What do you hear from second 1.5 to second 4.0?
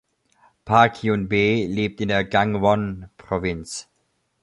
lebt in der Gangwon-Provinz.